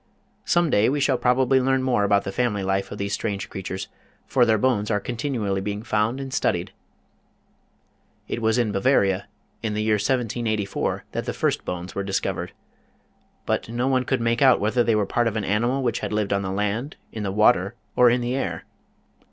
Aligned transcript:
Some 0.45 0.71
day 0.71 0.89
we 0.89 0.99
shall 0.99 1.19
probably 1.19 1.61
learn 1.61 1.83
more 1.83 2.03
about 2.03 2.23
the 2.23 2.31
family 2.31 2.63
life 2.63 2.91
of 2.91 2.97
these 2.97 3.13
strange 3.13 3.51
creatures, 3.51 3.87
for 4.25 4.47
their 4.47 4.57
bones 4.57 4.89
are 4.89 4.99
continually 4.99 5.61
being 5.61 5.83
found 5.83 6.19
and 6.19 6.33
studied. 6.33 6.71
It 8.27 8.41
was 8.41 8.57
in 8.57 8.71
Bavaria, 8.71 9.27
in 9.61 9.75
the 9.75 9.83
year 9.83 9.97
1784, 9.97 11.03
that 11.11 11.25
the 11.25 11.33
first 11.33 11.65
bones 11.65 11.93
were 11.93 12.01
discovered. 12.03 12.53
But 13.45 13.69
no 13.69 13.87
one 13.87 14.03
could 14.05 14.21
make 14.21 14.41
out 14.41 14.59
whether 14.59 14.83
they 14.83 14.95
were 14.95 15.05
part 15.05 15.27
of 15.27 15.35
an 15.35 15.43
animal 15.45 15.83
which 15.83 15.99
had 15.99 16.11
lived 16.11 16.33
on 16.33 16.41
the 16.41 16.49
land, 16.49 16.95
in 17.11 17.21
the 17.21 17.31
water, 17.31 17.75
or 17.95 18.09
in 18.09 18.21
the 18.21 18.35
air. 18.35 18.65